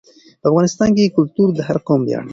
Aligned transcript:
په 0.41 0.45
افغانستان 0.49 0.89
کې 0.95 1.13
کلتور 1.17 1.47
د 1.53 1.59
هر 1.67 1.77
قوم 1.87 2.01
ویاړ 2.03 2.23
دی. 2.23 2.29